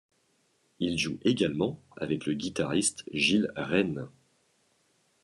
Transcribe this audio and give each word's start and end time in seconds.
Il 0.79 0.97
joue 0.97 1.19
également 1.25 1.79
avec 1.95 2.25
le 2.25 2.33
guitariste 2.33 3.03
Gilles 3.13 3.51
Renne. 3.55 4.07